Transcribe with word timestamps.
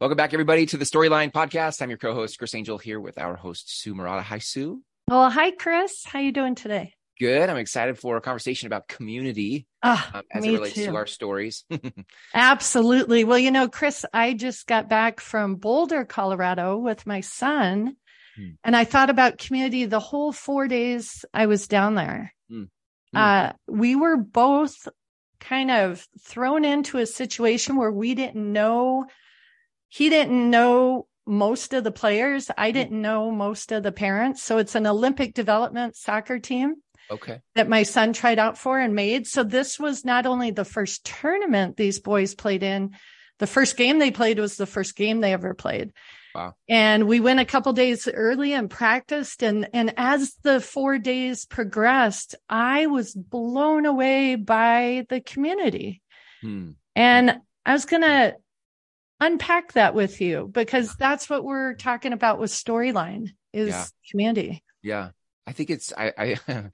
Welcome 0.00 0.16
back, 0.16 0.32
everybody, 0.32 0.64
to 0.66 0.76
the 0.76 0.84
Storyline 0.84 1.32
Podcast. 1.32 1.82
I'm 1.82 1.88
your 1.88 1.98
co-host, 1.98 2.38
Chris 2.38 2.54
Angel, 2.54 2.78
here 2.78 3.00
with 3.00 3.18
our 3.18 3.34
host, 3.34 3.80
Sue 3.80 3.94
Murata. 3.96 4.22
Hi, 4.22 4.38
Sue. 4.38 4.80
Well, 5.08 5.28
hi, 5.28 5.50
Chris. 5.50 6.04
How 6.04 6.20
are 6.20 6.22
you 6.22 6.30
doing 6.30 6.54
today? 6.54 6.94
Good. 7.18 7.50
I'm 7.50 7.56
excited 7.56 7.98
for 7.98 8.16
a 8.16 8.20
conversation 8.20 8.68
about 8.68 8.86
community 8.86 9.66
Ah, 9.82 10.18
um, 10.18 10.22
as 10.32 10.44
it 10.44 10.52
relates 10.52 10.74
too. 10.76 10.86
to 10.86 10.94
our 10.94 11.06
stories. 11.06 11.64
Absolutely. 12.34 13.24
Well, 13.24 13.40
you 13.40 13.50
know, 13.50 13.66
Chris, 13.68 14.06
I 14.14 14.34
just 14.34 14.68
got 14.68 14.88
back 14.88 15.18
from 15.18 15.56
Boulder, 15.56 16.04
Colorado 16.04 16.76
with 16.78 17.06
my 17.06 17.20
son, 17.20 17.96
Hmm. 18.36 18.50
and 18.62 18.76
I 18.76 18.84
thought 18.84 19.10
about 19.10 19.38
community 19.38 19.84
the 19.86 19.98
whole 19.98 20.30
four 20.30 20.68
days 20.68 21.24
I 21.34 21.46
was 21.46 21.66
down 21.66 21.96
there. 21.96 22.32
Hmm. 22.48 22.64
Hmm. 23.12 23.16
Uh, 23.16 23.52
we 23.66 23.96
were 23.96 24.16
both 24.16 24.86
kind 25.40 25.72
of 25.72 26.06
thrown 26.20 26.64
into 26.64 26.98
a 26.98 27.06
situation 27.06 27.74
where 27.74 27.90
we 27.90 28.14
didn't 28.14 28.52
know, 28.52 29.06
he 29.88 30.08
didn't 30.08 30.50
know 30.50 31.06
most 31.26 31.74
of 31.74 31.84
the 31.84 31.92
players. 31.92 32.50
I 32.56 32.70
didn't 32.70 33.00
know 33.00 33.30
most 33.30 33.70
of 33.72 33.82
the 33.82 33.92
parents. 33.92 34.42
So 34.42 34.58
it's 34.58 34.74
an 34.74 34.86
Olympic 34.86 35.34
development 35.34 35.96
soccer 35.96 36.38
team. 36.38 36.76
okay. 37.10 37.40
that 37.54 37.68
my 37.68 37.82
son 37.82 38.12
tried 38.12 38.38
out 38.38 38.58
for 38.58 38.78
and 38.78 38.94
made. 38.94 39.26
So 39.26 39.42
this 39.44 39.78
was 39.78 40.04
not 40.04 40.26
only 40.26 40.50
the 40.50 40.64
first 40.64 41.04
tournament 41.04 41.76
these 41.76 42.00
boys 42.00 42.34
played 42.34 42.62
in, 42.62 42.94
the 43.38 43.46
first 43.46 43.76
game 43.76 43.98
they 43.98 44.10
played 44.10 44.38
was 44.38 44.56
the 44.56 44.66
first 44.66 44.96
game 44.96 45.20
they 45.20 45.32
ever 45.32 45.54
played. 45.54 45.92
Wow. 46.34 46.54
And 46.68 47.08
we 47.08 47.20
went 47.20 47.40
a 47.40 47.44
couple 47.44 47.72
days 47.72 48.06
early 48.08 48.52
and 48.52 48.68
practiced 48.70 49.42
and 49.42 49.68
and 49.72 49.94
as 49.96 50.34
the 50.42 50.60
4 50.60 50.98
days 50.98 51.46
progressed, 51.46 52.34
I 52.48 52.86
was 52.86 53.14
blown 53.14 53.86
away 53.86 54.36
by 54.36 55.06
the 55.08 55.20
community. 55.20 56.02
Hmm. 56.42 56.72
And 56.94 57.40
I 57.64 57.72
was 57.72 57.86
going 57.86 58.02
to 58.02 58.36
unpack 59.20 59.72
that 59.72 59.94
with 59.94 60.20
you 60.20 60.48
because 60.52 60.94
that's 60.96 61.28
what 61.28 61.44
we're 61.44 61.74
talking 61.74 62.12
about 62.12 62.38
with 62.38 62.50
storyline 62.50 63.30
is 63.52 63.68
Yeah. 63.68 63.84
community. 64.10 64.62
Yeah. 64.82 65.10
I 65.46 65.52
think 65.52 65.70
it's 65.70 65.92
I 65.96 66.12
I, 66.16 66.36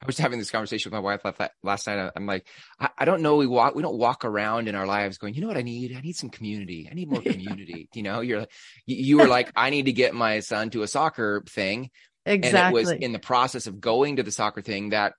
I 0.00 0.06
was 0.06 0.18
having 0.18 0.38
this 0.38 0.50
conversation 0.50 0.90
with 0.90 0.96
my 0.96 1.04
wife 1.04 1.24
last, 1.24 1.50
last 1.62 1.86
night. 1.86 2.10
I'm 2.14 2.26
like, 2.26 2.46
I, 2.78 2.90
I 2.98 3.04
don't 3.04 3.22
know. 3.22 3.36
We 3.36 3.46
walk 3.46 3.74
we 3.74 3.82
don't 3.82 3.98
walk 3.98 4.24
around 4.24 4.68
in 4.68 4.74
our 4.74 4.86
lives 4.86 5.18
going, 5.18 5.34
you 5.34 5.40
know 5.40 5.48
what 5.48 5.56
I 5.56 5.62
need? 5.62 5.94
I 5.96 6.00
need 6.00 6.16
some 6.16 6.30
community. 6.30 6.88
I 6.90 6.94
need 6.94 7.08
more 7.08 7.22
community. 7.22 7.88
You 7.94 8.02
know, 8.02 8.20
you're 8.20 8.46
you, 8.86 8.96
you 8.96 9.18
were 9.18 9.28
like, 9.28 9.52
I 9.56 9.70
need 9.70 9.86
to 9.86 9.92
get 9.92 10.14
my 10.14 10.40
son 10.40 10.70
to 10.70 10.82
a 10.82 10.88
soccer 10.88 11.42
thing. 11.48 11.90
Exactly. 12.26 12.58
And 12.58 12.68
it 12.68 12.72
was 12.74 12.90
in 12.90 13.12
the 13.12 13.18
process 13.18 13.66
of 13.66 13.80
going 13.80 14.16
to 14.16 14.22
the 14.22 14.32
soccer 14.32 14.60
thing 14.62 14.90
that 14.90 15.14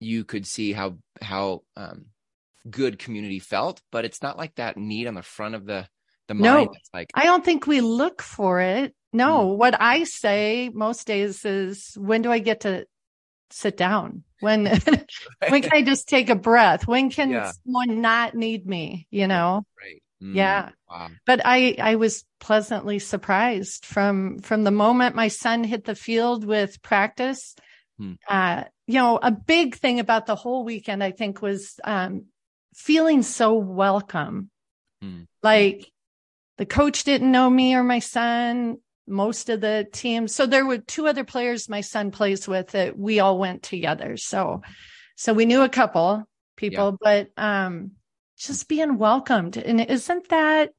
you 0.00 0.24
could 0.24 0.46
see 0.46 0.72
how 0.72 0.98
how 1.22 1.62
um 1.76 2.06
good 2.68 2.98
community 2.98 3.38
felt, 3.38 3.80
but 3.92 4.04
it's 4.04 4.22
not 4.22 4.36
like 4.36 4.54
that 4.56 4.76
need 4.76 5.06
on 5.06 5.14
the 5.14 5.22
front 5.22 5.54
of 5.54 5.64
the 5.66 5.86
the 6.28 6.34
No. 6.34 6.56
mind. 6.56 6.76
It's 6.78 6.90
like 6.92 7.10
I 7.14 7.24
don't 7.24 7.44
think 7.44 7.66
we 7.66 7.80
look 7.80 8.22
for 8.22 8.60
it. 8.60 8.94
No, 9.12 9.46
what 9.46 9.80
I 9.80 10.04
say 10.04 10.70
most 10.72 11.06
days 11.06 11.44
is 11.44 11.94
when 11.96 12.22
do 12.22 12.30
I 12.30 12.38
get 12.38 12.60
to 12.60 12.86
sit 13.50 13.76
down? 13.76 14.24
When 14.40 14.64
when 15.48 15.62
can 15.62 15.70
I 15.72 15.82
just 15.82 16.08
take 16.08 16.28
a 16.28 16.34
breath? 16.34 16.86
When 16.86 17.10
can 17.10 17.30
Yeah. 17.30 17.52
someone 17.64 18.00
not 18.00 18.34
need 18.34 18.66
me, 18.66 19.06
you 19.10 19.26
know? 19.26 19.64
right. 19.80 20.02
Mm, 20.22 20.34
Yeah. 20.34 20.70
Wow. 20.90 21.08
But 21.24 21.40
I 21.44 21.76
I 21.80 21.96
was 21.96 22.24
pleasantly 22.40 22.98
surprised 22.98 23.86
from 23.86 24.38
from 24.40 24.64
the 24.64 24.70
moment 24.70 25.14
my 25.16 25.28
son 25.28 25.64
hit 25.64 25.84
the 25.84 25.94
field 25.94 26.44
with 26.44 26.82
practice. 26.82 27.54
Hmm. 27.98 28.14
Uh 28.28 28.64
you 28.86 28.94
know, 29.00 29.18
a 29.20 29.30
big 29.32 29.76
thing 29.76 29.98
about 30.00 30.26
the 30.26 30.36
whole 30.36 30.64
weekend 30.64 31.02
I 31.02 31.10
think 31.12 31.40
was 31.42 31.78
um 31.84 32.26
feeling 32.76 33.22
so 33.22 33.54
welcome. 33.54 34.50
Hmm. 35.02 35.22
Like 35.42 35.90
the 36.58 36.66
coach 36.66 37.04
didn't 37.04 37.32
know 37.32 37.48
me 37.50 37.74
or 37.74 37.82
my 37.82 37.98
son, 37.98 38.76
most 39.08 39.48
of 39.48 39.60
the 39.60 39.86
team. 39.90 40.28
So 40.28 40.46
there 40.46 40.66
were 40.66 40.78
two 40.78 41.08
other 41.08 41.24
players 41.24 41.68
my 41.68 41.80
son 41.80 42.10
plays 42.10 42.46
with 42.46 42.68
that 42.72 42.98
we 42.98 43.18
all 43.18 43.38
went 43.38 43.62
together. 43.62 44.16
So 44.16 44.62
so 45.16 45.32
we 45.32 45.46
knew 45.46 45.62
a 45.62 45.68
couple 45.68 46.24
people, 46.56 46.98
but 47.00 47.30
um 47.36 47.92
just 48.38 48.68
being 48.68 48.98
welcomed. 48.98 49.56
And 49.56 49.80
isn't 49.80 50.28
that 50.28 50.70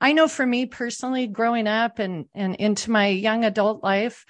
I 0.00 0.12
know 0.12 0.26
for 0.26 0.44
me 0.44 0.66
personally, 0.66 1.28
growing 1.28 1.68
up 1.68 2.00
and 2.00 2.26
and 2.34 2.56
into 2.56 2.90
my 2.90 3.06
young 3.08 3.44
adult 3.44 3.82
life, 3.82 4.24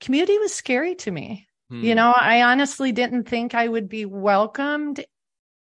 community 0.00 0.38
was 0.38 0.54
scary 0.54 0.94
to 0.96 1.10
me. 1.10 1.48
Hmm. 1.70 1.82
You 1.82 1.96
know, 1.96 2.14
I 2.16 2.42
honestly 2.42 2.92
didn't 2.92 3.24
think 3.24 3.54
I 3.54 3.66
would 3.66 3.88
be 3.88 4.04
welcomed 4.04 5.04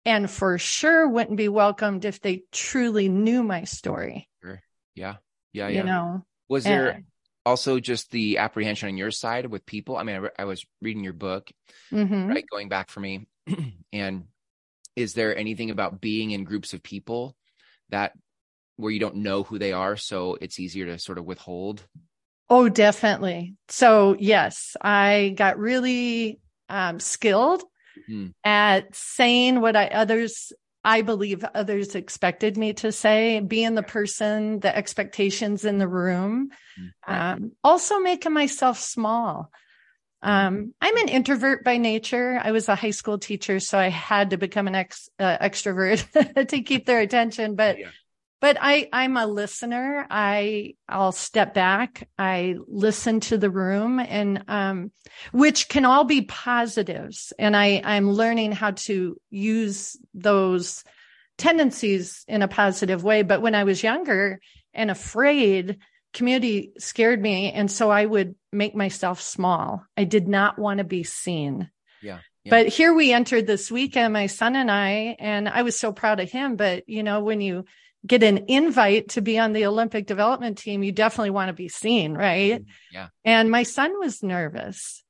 and 0.06 0.30
for 0.30 0.58
sure 0.58 1.08
wouldn't 1.08 1.38
be 1.38 1.48
welcomed 1.50 2.06
if 2.06 2.22
they 2.22 2.44
truly 2.52 3.10
knew 3.10 3.44
my 3.44 3.64
story. 3.64 4.28
Yeah. 4.94 5.16
Yeah. 5.54 5.68
You 5.68 5.76
Yeah. 5.78 5.84
know, 5.84 6.26
Was 6.48 6.64
there 6.64 6.90
And- 6.92 7.06
also 7.46 7.80
just 7.80 8.12
the 8.12 8.38
apprehension 8.38 8.88
on 8.90 8.98
your 8.98 9.12
side 9.12 9.46
with 9.48 9.66
people? 9.66 9.98
I 9.98 10.04
mean, 10.04 10.16
I, 10.16 10.20
re- 10.20 10.30
I 10.40 10.46
was 10.46 10.66
reading 10.82 11.04
your 11.04 11.14
book, 11.14 11.52
Mhm. 11.92 12.30
right? 12.30 12.46
Going 12.50 12.70
back 12.70 12.90
for 12.90 13.00
me. 13.00 13.28
and 13.94 14.26
is 14.96 15.14
there 15.14 15.36
anything 15.38 15.70
about 15.72 16.00
being 16.00 16.32
in 16.32 16.44
groups 16.46 16.74
of 16.74 16.82
people 16.82 17.36
that 17.90 18.14
where 18.78 18.92
you 18.92 19.00
don't 19.00 19.18
know 19.18 19.44
who 19.44 19.58
they 19.60 19.72
are, 19.74 19.96
so 19.98 20.38
it's 20.40 20.60
easier 20.60 20.86
to 20.86 21.00
sort 21.00 21.18
of 21.18 21.26
withhold? 21.26 21.86
Oh, 22.50 22.70
definitely. 22.70 23.56
So 23.70 24.16
yes, 24.20 24.78
I 24.82 25.34
got 25.36 25.58
really 25.58 26.40
um, 26.70 27.00
skilled 27.00 27.64
Hmm. 28.08 28.28
at 28.44 28.96
saying 28.96 29.62
what 29.62 29.76
I 29.76 29.88
others 29.88 30.54
I 30.84 31.02
believe 31.02 31.44
others 31.56 31.96
expected 31.96 32.58
me 32.58 32.74
to 32.74 32.92
say, 32.92 33.40
being 33.40 33.74
the 33.74 33.82
person, 33.82 34.60
the 34.60 34.76
expectations 34.76 35.66
in 35.66 35.80
the 35.80 35.88
room, 35.88 36.52
Hmm. 36.78 37.14
um, 37.14 37.52
also 37.64 38.00
making 38.00 38.34
myself 38.34 38.80
small. 38.80 39.52
Um, 40.22 40.74
I'm 40.82 40.98
an 40.98 41.08
introvert 41.10 41.64
by 41.64 41.78
nature. 41.78 42.40
I 42.44 42.52
was 42.52 42.68
a 42.68 42.76
high 42.76 42.92
school 42.92 43.20
teacher, 43.20 43.60
so 43.60 43.78
I 43.78 43.90
had 43.90 44.32
to 44.32 44.38
become 44.38 44.68
an 44.68 44.76
ex, 44.76 45.10
uh, 45.20 45.38
extrovert 45.40 46.48
to 46.48 46.62
keep 46.62 46.86
their 46.86 47.00
attention. 47.00 47.56
But 47.56 47.80
Yeah. 47.80 47.90
But 48.41 48.57
I 48.59 48.90
I'm 48.91 49.18
a 49.18 49.25
listener. 49.25 50.06
I 50.09 50.75
I'll 50.88 51.12
step 51.12 51.53
back. 51.53 52.07
I 52.18 52.56
listen 52.68 53.19
to 53.22 53.38
the 53.38 53.50
room 53.50 54.00
and 54.00 54.44
um 54.47 54.91
which 55.31 55.69
can 55.69 55.85
all 55.85 56.03
be 56.03 56.22
positives 56.22 57.34
and 57.40 57.56
I 57.56 57.81
I'm 57.84 58.12
learning 58.12 58.51
how 58.51 58.72
to 58.72 59.19
use 59.29 59.97
those 60.13 60.84
tendencies 61.38 62.23
in 62.28 62.41
a 62.41 62.47
positive 62.47 63.03
way 63.03 63.22
but 63.22 63.41
when 63.41 63.56
I 63.56 63.66
was 63.66 63.84
younger 63.84 64.40
and 64.73 64.90
afraid 64.90 65.78
community 66.13 66.72
scared 66.78 67.22
me 67.22 67.52
and 67.52 67.69
so 67.69 67.91
I 67.91 68.06
would 68.06 68.35
make 68.52 68.75
myself 68.75 69.22
small. 69.22 69.84
I 69.97 70.06
did 70.06 70.28
not 70.28 70.57
want 70.57 70.78
to 70.78 70.84
be 70.84 71.03
seen. 71.03 71.69
Yeah. 72.02 72.19
Yeah. 72.44 72.52
But 72.52 72.67
here 72.67 72.94
we 72.94 73.12
entered 73.12 73.47
this 73.47 73.72
weekend, 73.72 74.13
my 74.13 74.28
son 74.28 74.56
and 74.56 74.69
I, 74.69 75.16
and 75.19 75.50
I 75.50 75.63
was 75.63 75.79
so 75.79 75.91
proud 75.91 76.19
of 76.19 76.31
him. 76.31 76.56
But 76.56 76.88
you 76.88 77.02
know, 77.02 77.22
when 77.22 77.41
you 77.41 77.66
get 78.06 78.24
an 78.24 78.46
invite 78.48 79.10
to 79.10 79.22
be 79.22 79.40
on 79.40 79.54
the 79.54 79.66
Olympic 79.66 80.06
development 80.06 80.58
team, 80.58 80.84
you 80.84 80.92
definitely 80.92 81.32
want 81.32 81.50
to 81.50 81.54
be 81.54 81.70
seen, 81.70 82.14
right? 82.14 82.64
Yeah. 82.92 83.08
And 83.24 83.50
my 83.50 83.64
son 83.64 83.98
was 84.00 84.22
nervous. 84.24 85.04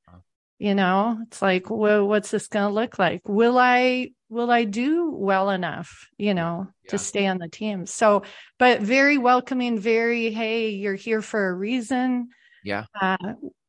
You 0.58 0.74
know, 0.74 1.20
it's 1.28 1.42
like, 1.42 1.70
well, 1.70 2.08
what's 2.08 2.32
this 2.32 2.48
going 2.48 2.70
to 2.70 2.74
look 2.74 2.98
like? 2.98 3.28
Will 3.28 3.58
I, 3.58 4.12
will 4.30 4.50
I 4.50 4.64
do 4.64 5.12
well 5.12 5.50
enough, 5.50 6.08
you 6.18 6.34
know, 6.34 6.68
Yeah. 6.86 6.92
to 6.92 6.98
stay 6.98 7.28
on 7.28 7.40
the 7.40 7.50
team? 7.50 7.86
So, 7.86 8.24
but 8.58 8.80
very 8.80 9.18
welcoming, 9.18 9.78
very, 9.78 10.32
hey, 10.32 10.70
you're 10.70 10.96
here 10.96 11.22
for 11.22 11.50
a 11.50 11.54
reason. 11.54 12.30
Yeah. 12.64 12.86
Uh, 13.00 13.18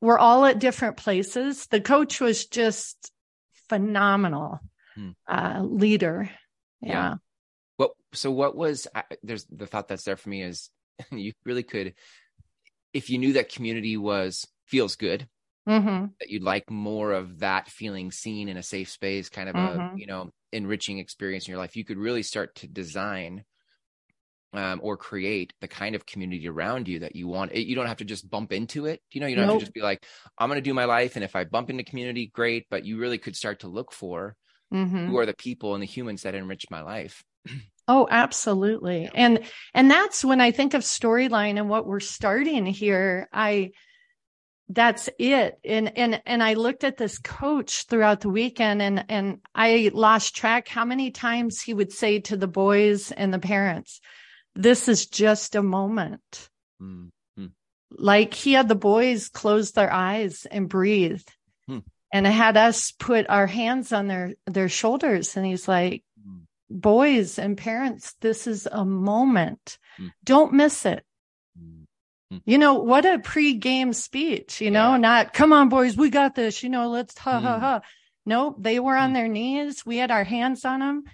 we're 0.01 0.19
all 0.19 0.45
at 0.45 0.61
different 0.61 0.97
places. 0.97 1.67
The 1.67 1.81
coach 1.81 2.21
was 2.21 2.47
just 2.47 3.11
phenomenal 3.69 4.61
Hmm. 4.95 5.11
uh, 5.27 5.63
leader. 5.65 6.31
Yeah. 6.81 6.91
Yeah. 6.91 7.15
What 7.77 7.93
so 8.13 8.31
what 8.31 8.57
was 8.57 8.87
I, 8.95 9.05
there's 9.23 9.45
the 9.47 9.67
thought 9.67 9.89
that's 9.89 10.05
there 10.05 10.17
for 10.17 10.29
me 10.31 10.43
is 10.43 10.71
you 11.13 11.33
really 11.45 11.63
could 11.63 11.95
if 12.93 13.11
you 13.11 13.19
knew 13.19 13.35
that 13.35 13.51
community 13.53 13.97
was 13.97 14.47
feels 14.67 14.97
good 14.97 15.29
hmm 15.67 16.17
that 16.21 16.31
you'd 16.31 16.43
like 16.43 16.71
more 16.71 17.13
of 17.13 17.41
that 17.41 17.69
feeling 17.69 18.11
seen 18.13 18.49
in 18.49 18.57
a 18.57 18.63
safe 18.63 18.91
space 18.91 19.29
kind 19.29 19.49
of 19.49 19.59
a 19.59 19.83
Mhm. 19.83 19.97
you 19.97 20.07
know 20.07 20.31
enriching 20.53 20.99
experience 20.99 21.47
in 21.47 21.53
your 21.53 21.59
life 21.61 21.77
you 21.77 21.85
could 21.85 21.99
really 21.99 22.23
start 22.23 22.55
to 22.57 22.69
design 22.69 23.45
um, 24.53 24.81
or 24.83 24.97
create 24.97 25.53
the 25.61 25.69
kind 25.69 25.95
of 25.95 26.07
community 26.07 26.49
around 26.49 26.89
you 26.89 27.01
that 27.01 27.15
you 27.17 27.29
want. 27.29 27.53
It, 27.53 27.67
you 27.67 27.75
don't 27.75 27.87
have 27.87 27.99
to 27.99 28.05
just 28.05 28.31
bump 28.31 28.53
into 28.53 28.87
it 28.87 29.03
you 29.13 29.21
know 29.21 29.27
you 29.27 29.35
don't 29.37 29.43
have 29.43 29.51
to 29.51 29.59
just 29.59 29.73
be 29.73 29.83
like 29.83 30.07
i'm 30.39 30.49
going 30.49 30.57
to 30.59 30.63
do 30.63 30.75
my 30.75 30.85
life 30.85 31.17
and 31.17 31.25
if 31.25 31.37
i 31.37 31.45
bump 31.45 31.69
into 31.71 31.85
community 31.85 32.29
great 32.29 32.67
but 32.71 32.85
you 32.85 32.99
really 32.99 33.19
could 33.19 33.37
start 33.37 33.61
to 33.61 33.69
look 33.69 33.93
for 33.93 34.37
hmm 34.71 35.07
who 35.07 35.19
are 35.19 35.27
the 35.27 35.35
people 35.35 35.75
and 35.75 35.83
the 35.83 35.87
humans 35.87 36.23
that 36.23 36.35
enrich 36.35 36.67
my 36.71 36.83
life 36.83 37.25
Oh, 37.89 38.09
absolutely. 38.11 39.09
And 39.15 39.41
and 39.73 39.91
that's 39.91 40.25
when 40.25 40.41
I 40.41 40.51
think 40.51 40.75
of 40.75 40.83
storyline 40.83 41.59
and 41.59 41.69
what 41.69 41.87
we're 41.87 42.01
starting 42.01 42.67
here, 42.67 43.29
I 43.33 43.71
that's 44.69 45.09
it. 45.19 45.59
And 45.65 45.97
and 45.97 46.21
and 46.27 46.43
I 46.43 46.55
looked 46.55 46.83
at 46.83 46.97
this 46.97 47.19
coach 47.19 47.85
throughout 47.87 48.21
the 48.21 48.29
weekend 48.29 48.83
and 48.83 49.05
and 49.09 49.39
I 49.55 49.91
lost 49.95 50.35
track 50.35 50.67
how 50.67 50.85
many 50.85 51.13
times 51.13 51.61
he 51.63 51.75
would 51.75 51.93
say 51.93 52.19
to 52.21 52.37
the 52.37 52.49
boys 52.49 53.13
and 53.13 53.33
the 53.33 53.39
parents, 53.39 54.01
this 54.57 54.89
is 54.89 55.07
just 55.07 55.55
a 55.55 55.63
moment. 55.63 56.49
Mm, 56.83 57.11
mm, 57.39 57.51
Like 57.93 58.35
he 58.35 58.55
had 58.55 58.69
the 58.69 58.75
boys 58.75 59.29
close 59.29 59.73
their 59.73 59.93
eyes 59.93 60.47
and 60.51 60.69
breathe. 60.69 61.23
Hmm. 61.69 61.79
And 62.13 62.27
had 62.27 62.57
us 62.57 62.93
put 62.93 63.29
our 63.29 63.47
hands 63.47 63.93
on 63.93 64.07
their, 64.07 64.35
their 64.47 64.69
shoulders. 64.69 65.37
And 65.37 65.45
he's 65.45 65.69
like, 65.69 66.03
boys 66.71 67.39
and 67.39 67.57
parents, 67.57 68.15
this 68.21 68.47
is 68.47 68.67
a 68.71 68.85
moment. 68.85 69.79
Hmm. 69.97 70.09
Don't 70.25 70.53
miss 70.53 70.85
it. 70.87 71.05
mm. 71.59 71.85
You 72.45 72.59
know, 72.59 72.75
what 72.75 73.07
a 73.07 73.21
pre-game 73.21 73.93
speech, 73.93 74.61
you 74.61 74.71
know, 74.73 74.93
Yeah. 74.93 74.97
not 74.99 75.33
come 75.33 75.53
on, 75.53 75.69
boys, 75.69 75.97
we 75.97 76.11
got 76.11 76.35
this, 76.35 76.63
you 76.63 76.69
know, 76.69 76.89
let's 76.89 77.17
ha 77.19 77.41
ha 77.41 77.55
Hmm. 77.55 77.61
ha. 77.61 77.81
No, 78.27 78.57
they 78.59 78.81
were 78.81 78.97
on 78.97 79.11
Hmm. 79.11 79.15
their 79.15 79.29
knees. 79.29 79.87
We 79.87 79.99
had 79.99 80.11
our 80.11 80.25
hands 80.25 80.65
on 80.65 80.81
them 80.81 81.05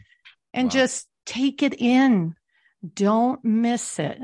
and 0.54 0.68
Wow. 0.68 0.72
just 0.72 1.06
take 1.26 1.62
it 1.62 1.74
in. 1.74 2.34
Don't 2.94 3.44
miss 3.44 3.98
it. 3.98 4.18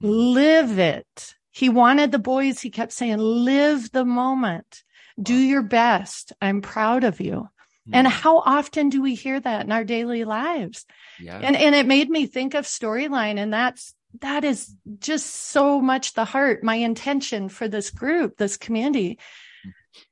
Hmm. 0.00 0.08
Live 0.08 0.78
it. 0.78 1.34
He 1.50 1.68
wanted 1.68 2.12
the 2.12 2.18
boys, 2.18 2.60
he 2.60 2.70
kept 2.70 2.92
saying, 2.92 3.18
live 3.18 3.92
the 3.92 4.06
moment. 4.06 4.82
Do 5.22 5.34
your 5.36 5.62
best. 5.62 6.32
I'm 6.40 6.62
proud 6.62 7.04
of 7.04 7.20
you. 7.20 7.50
And 7.92 8.06
how 8.06 8.38
often 8.38 8.90
do 8.90 9.02
we 9.02 9.14
hear 9.14 9.40
that 9.40 9.64
in 9.64 9.72
our 9.72 9.84
daily 9.84 10.24
lives? 10.24 10.84
yeah. 11.18 11.38
And 11.38 11.56
and 11.56 11.74
it 11.74 11.86
made 11.86 12.08
me 12.08 12.26
think 12.26 12.54
of 12.54 12.64
storyline 12.64 13.38
and 13.38 13.52
that's 13.52 13.94
that 14.20 14.44
is 14.44 14.74
just 14.98 15.26
so 15.26 15.80
much 15.80 16.12
the 16.12 16.24
heart. 16.26 16.62
My 16.62 16.76
intention 16.76 17.48
for 17.48 17.66
this 17.66 17.90
group, 17.90 18.36
this 18.36 18.56
community 18.58 19.18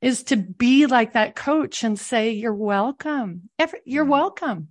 is 0.01 0.23
to 0.23 0.37
be 0.37 0.85
like 0.87 1.13
that 1.13 1.35
coach 1.35 1.83
and 1.83 1.99
say, 1.99 2.31
you're 2.31 2.53
welcome. 2.53 3.49
Every, 3.59 3.79
you're 3.85 4.05
Mm. 4.05 4.09
welcome. 4.09 4.67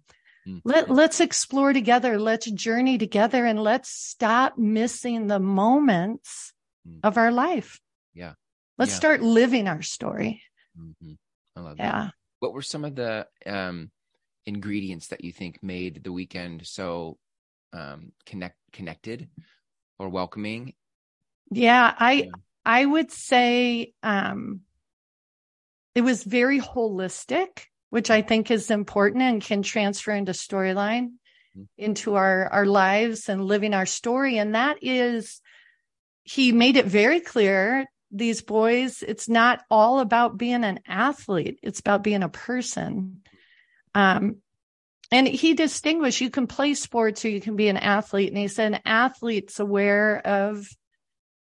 Mm. 0.47 0.61
Let, 0.64 0.91
let's 0.91 1.20
explore 1.20 1.73
together. 1.73 2.19
Let's 2.19 2.50
journey 2.50 2.99
together 2.99 3.44
and 3.47 3.62
let's 3.62 3.88
stop 3.91 4.58
missing 4.58 5.26
the 5.29 5.38
moments 5.41 6.52
Mm. 6.88 7.00
of 7.05 7.19
our 7.19 7.31
life. 7.31 7.79
Yeah. 8.14 8.35
Let's 8.79 8.93
Yeah. 8.93 8.97
start 8.97 9.23
living 9.23 9.69
our 9.69 9.82
story. 9.82 10.43
Mhm. 10.79 11.19
I 11.56 11.61
love 11.61 11.76
that. 11.76 12.14
What 12.41 12.55
were 12.55 12.63
some 12.63 12.85
of 12.85 12.97
the 12.97 13.27
um, 13.47 13.91
ingredients 14.47 15.09
that 15.09 15.23
you 15.23 15.33
think 15.33 15.63
made 15.63 16.03
the 16.03 16.13
weekend 16.13 16.67
so 16.67 17.19
um, 17.73 18.13
connect 18.27 18.57
connected 18.73 19.29
or 19.99 20.09
welcoming? 20.09 20.75
Yeah. 21.53 21.95
I, 21.99 22.13
Yeah. 22.13 22.31
I 22.65 22.85
would 22.85 23.11
say, 23.11 23.93
um, 24.03 24.63
it 25.95 26.01
was 26.01 26.25
very 26.25 26.61
holistic, 26.61 27.65
which 27.91 28.11
I 28.11 28.23
think 28.23 28.51
is 28.51 28.71
important 28.71 29.23
and 29.23 29.43
can 29.43 29.63
transfer 29.63 30.13
into 30.13 30.33
storyline, 30.33 31.15
Mhm. 31.57 31.67
into 31.77 32.15
our, 32.15 32.49
our 32.49 32.65
lives 32.65 33.29
and 33.29 33.45
living 33.45 33.75
our 33.75 33.87
story. 33.87 34.39
And 34.39 34.55
that 34.55 34.79
is, 34.83 35.41
he 36.23 36.53
made 36.53 36.77
it 36.77 36.87
very 36.87 37.21
clear. 37.21 37.87
These 38.12 38.43
boys, 38.43 39.05
it's 39.07 39.29
not 39.29 39.62
all 39.71 40.01
about 40.01 40.37
being 40.37 40.65
an 40.65 40.81
athlete. 40.87 41.61
It's 41.62 41.81
about 41.81 42.03
being 42.03 42.23
a 42.23 42.29
person. 42.29 43.23
Um, 43.95 44.37
and 45.12 45.27
he 45.27 45.55
distinguished, 45.55 46.21
you 46.21 46.31
can 46.31 46.47
play 46.47 46.75
sports 46.75 47.25
or 47.25 47.29
you 47.29 47.41
can 47.41 47.57
be 47.57 47.69
an 47.69 47.77
athlete. 47.77 48.29
And 48.29 48.39
he 48.39 48.49
said, 48.49 48.73
an 48.73 48.81
athlete's 48.85 49.59
aware 49.61 50.25
of, 50.25 50.69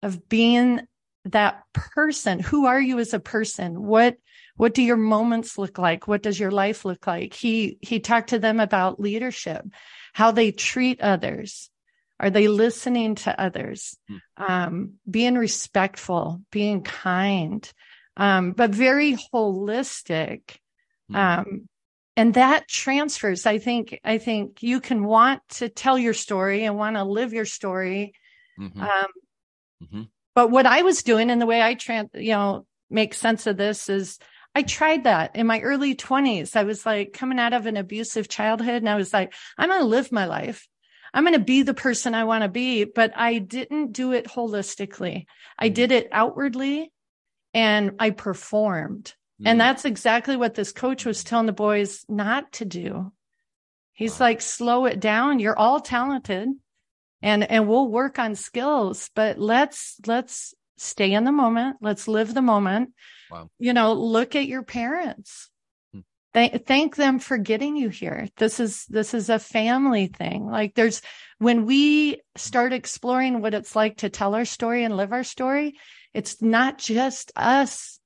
of 0.03 0.29
being 0.29 0.81
that 1.27 1.63
person. 1.73 2.41
Who 2.41 2.67
are 2.67 2.81
you 2.81 2.99
as 2.99 3.13
a 3.13 3.21
person? 3.21 3.83
What, 3.83 4.17
what 4.57 4.75
do 4.75 4.83
your 4.83 4.97
moments 4.97 5.59
look 5.59 5.79
like? 5.79 6.09
What 6.09 6.23
does 6.23 6.41
your 6.41 6.51
life 6.51 6.85
look 6.85 7.07
like? 7.07 7.35
He, 7.35 7.79
he 7.81 8.01
talked 8.01 8.31
to 8.31 8.39
them 8.39 8.61
about 8.61 9.01
leadership, 9.01 9.65
how 10.15 10.31
they 10.31 10.53
treat 10.53 11.01
others. 11.01 11.71
Are 12.21 12.31
they 12.31 12.49
listening 12.49 13.15
to 13.17 13.41
others? 13.41 13.97
Hmm. 14.07 14.17
Um, 14.37 14.93
being 15.11 15.37
respectful, 15.37 16.43
being 16.53 16.83
kind, 16.83 17.69
um, 18.17 18.53
but 18.53 18.71
very 18.71 19.17
holistic. 19.33 20.59
Hmm. 21.09 21.17
Um, 21.17 21.69
and 22.17 22.35
that 22.35 22.69
transfers. 22.69 23.47
I 23.47 23.59
think, 23.59 23.99
I 24.05 24.19
think 24.19 24.63
you 24.63 24.81
can 24.81 25.03
want 25.03 25.41
to 25.51 25.71
tell 25.71 25.99
your 25.99 26.13
story 26.13 26.65
and 26.65 26.77
want 26.77 26.97
to 26.97 27.05
live 27.05 27.33
your 27.33 27.47
story. 27.47 28.13
Mhm. 28.59 28.83
Um, 28.83 29.11
Mhm. 29.83 30.09
but 30.35 30.51
what 30.51 30.67
I 30.67 30.83
was 30.83 31.03
doing 31.03 31.31
and 31.31 31.41
the 31.41 31.47
way 31.47 31.63
I 31.63 31.75
trans, 31.75 32.11
you 32.13 32.33
know, 32.33 32.67
make 32.91 33.15
sense 33.15 33.47
of 33.47 33.57
this 33.57 33.89
is 33.89 34.19
I 34.55 34.63
tried 34.63 35.05
that 35.05 35.37
in 35.37 35.47
my 35.47 35.61
early 35.61 35.95
twenties. 35.95 36.57
I 36.57 36.65
was 36.65 36.85
like 36.85 37.13
coming 37.15 37.39
out 37.39 37.55
of 37.55 37.67
an 37.67 37.77
abusive 37.77 38.29
childhood 38.29 38.83
and 38.83 38.89
I 38.89 38.97
was 38.97 39.13
like, 39.15 39.33
I'm 39.57 39.69
going 39.71 39.81
to 39.81 39.87
live 39.87 40.13
my 40.13 40.27
life. 40.27 40.69
I'm 41.13 41.25
going 41.25 41.35
to 41.35 41.41
be 41.45 41.63
the 41.63 41.75
person 41.75 42.15
I 42.15 42.25
want 42.25 42.43
to 42.43 42.49
be, 42.49 42.85
but 42.85 43.13
I 43.17 43.39
didn't 43.39 43.93
do 43.93 44.13
it 44.13 44.27
holistically. 44.27 45.27
I 45.59 45.69
Mhm. 45.69 45.75
did 45.75 45.93
it 45.93 46.09
outwardly 46.13 46.93
and 47.53 47.97
I 47.99 48.11
performed. 48.11 49.15
Mm. 49.43 49.49
And 49.49 49.61
that's 49.61 49.85
exactly 49.85 50.37
what 50.37 50.55
this 50.55 50.73
coach 50.73 51.05
was 51.05 51.25
telling 51.25 51.47
the 51.47 51.53
boys 51.53 52.05
not 52.09 52.53
to 52.53 52.65
do. 52.65 53.13
He's 53.93 54.21
Wow. 54.21 54.27
like, 54.27 54.41
slow 54.41 54.87
it 54.87 55.01
down. 55.01 55.41
You're 55.41 55.59
all 55.59 55.81
talented 55.81 56.49
and, 57.21 57.51
and 57.51 57.69
we'll 57.69 57.89
work 57.89 58.19
on 58.19 58.35
skills, 58.35 59.11
but 59.15 59.39
let's, 59.39 60.01
let's 60.07 60.55
stay 60.79 61.13
in 61.13 61.25
the 61.25 61.33
moment. 61.33 61.77
Let's 61.83 62.09
live 62.09 62.33
the 62.33 62.41
moment. 62.41 62.95
Wow. 63.31 63.51
You 63.59 63.75
know, 63.75 63.93
look 63.93 64.35
at 64.37 64.47
your 64.47 64.63
parents. 64.63 65.50
Thank, 66.33 66.67
thank 66.67 66.95
them 66.95 67.19
for 67.19 67.39
getting 67.39 67.77
you 67.77 67.89
here. 67.89 68.29
This 68.37 68.61
is, 68.61 68.87
this 68.87 69.15
is 69.15 69.29
a 69.31 69.39
family 69.39 70.07
thing. 70.07 70.47
Like 70.47 70.75
there's, 70.75 71.03
when 71.39 71.67
we 71.67 72.21
start 72.37 72.73
exploring 72.73 73.41
what 73.41 73.55
it's 73.55 73.75
like 73.75 73.99
to 73.99 74.11
tell 74.11 74.35
our 74.35 74.45
story 74.45 74.85
and 74.85 74.97
live 74.97 75.13
our 75.13 75.25
story, 75.25 75.75
it's 76.15 76.41
not 76.41 76.79
just 76.79 77.33
us 77.35 77.99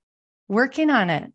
working 0.48 0.88
on 0.88 1.10
it. 1.10 1.32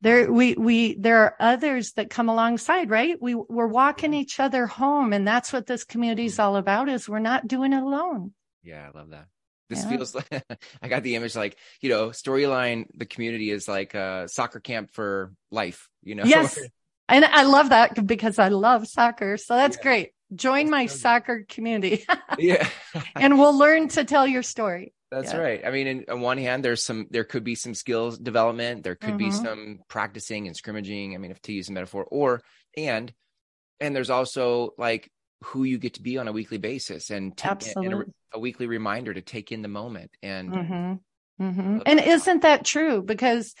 There, 0.00 0.30
we, 0.30 0.54
we, 0.54 0.96
there 0.96 1.18
are 1.18 1.36
others 1.38 1.92
that 1.92 2.10
come 2.10 2.28
alongside, 2.28 2.90
right? 2.90 3.16
We, 3.20 3.34
we're 3.34 3.66
walking 3.66 4.10
mm-hmm. 4.10 4.20
each 4.20 4.40
other 4.40 4.66
home. 4.66 5.12
And 5.12 5.26
that's 5.26 5.52
what 5.52 5.66
this 5.66 5.84
community 5.84 6.26
is 6.26 6.38
all 6.38 6.56
about 6.56 6.88
is 6.88 7.08
we're 7.08 7.18
not 7.18 7.48
doing 7.48 7.72
it 7.72 7.82
alone. 7.82 8.32
Yeah, 8.62 8.88
I 8.92 8.98
love 8.98 9.10
that. 9.10 9.26
This 9.68 9.82
Yeah. 9.82 9.90
feels 9.90 10.14
like 10.14 10.44
I 10.82 10.88
got 10.88 11.02
the 11.02 11.16
image 11.16 11.34
like, 11.36 11.56
you 11.80 11.88
know, 11.88 12.08
storyline, 12.10 12.86
the 12.94 13.06
community 13.06 13.50
is 13.50 13.66
like 13.68 13.94
a 13.94 14.28
soccer 14.28 14.60
camp 14.60 14.90
for 14.92 15.32
life, 15.50 15.88
you 16.02 16.14
know? 16.14 16.24
Yes. 16.24 16.58
And 17.08 17.24
I 17.24 17.44
love 17.44 17.68
that 17.68 18.04
because 18.04 18.40
I 18.40 18.48
love 18.48 18.88
soccer. 18.88 19.36
So 19.36 19.54
that's 19.54 19.76
Yeah. 19.76 19.82
great. 19.84 20.10
Join 20.34 20.68
my 20.70 20.86
soccer 20.86 21.44
community 21.48 22.04
yeah. 22.38 22.68
and 23.14 23.38
we'll 23.38 23.56
learn 23.56 23.86
to 23.90 24.02
tell 24.04 24.26
your 24.26 24.42
story. 24.42 24.92
That's 25.12 25.32
Yeah. 25.32 25.38
right. 25.38 25.64
I 25.64 25.70
mean, 25.70 25.86
in, 25.86 26.04
on 26.08 26.20
one 26.20 26.36
hand, 26.36 26.64
there's 26.64 26.82
some, 26.82 27.06
there 27.10 27.22
could 27.22 27.44
be 27.44 27.54
some 27.54 27.74
skills 27.74 28.18
development. 28.18 28.82
There 28.82 28.96
could 28.96 29.18
be 29.18 29.28
Mhm. 29.28 29.40
some 29.40 29.78
practicing 29.86 30.48
and 30.48 30.56
scrimmaging. 30.56 31.14
I 31.14 31.18
mean, 31.18 31.30
if 31.30 31.40
to 31.42 31.52
use 31.52 31.68
a 31.68 31.72
metaphor, 31.72 32.04
or 32.10 32.42
and 32.76 33.12
and 33.78 33.94
there's 33.94 34.10
also 34.10 34.70
like 34.76 35.08
who 35.44 35.62
you 35.62 35.78
get 35.78 35.94
to 35.94 36.02
be 36.02 36.18
on 36.18 36.26
a 36.26 36.32
weekly 36.32 36.58
basis, 36.58 37.10
and, 37.10 37.36
ta- 37.36 37.56
and 37.76 38.12
a, 38.32 38.38
weekly 38.38 38.66
reminder 38.66 39.12
to 39.14 39.22
take 39.22 39.52
in 39.52 39.62
the 39.62 39.68
moment. 39.68 40.10
And 40.22 40.52
Mm-hmm. 40.52 41.44
Mm-hmm. 41.44 41.78
And 41.84 42.00
isn't 42.00 42.42
that 42.42 42.64
true? 42.64 43.02
Because, 43.02 43.54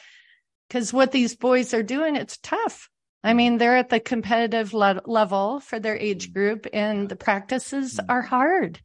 because 0.68 0.92
what 0.92 1.12
these 1.12 1.36
boys 1.36 1.74
are 1.74 1.82
doing, 1.82 2.16
it's 2.16 2.38
tough. 2.38 2.88
I 3.22 3.34
mean, 3.34 3.58
they're 3.58 3.76
at 3.76 3.90
the 3.90 4.00
competitive 4.00 4.72
le- 4.72 5.02
level 5.04 5.60
for 5.60 5.78
their 5.78 5.96
age 5.96 6.30
Mhm. 6.30 6.34
group 6.34 6.66
and 6.72 7.08
the 7.08 7.16
practices 7.16 7.96
Mhm. 7.98 8.06
are 8.08 8.22
hard. 8.22 8.80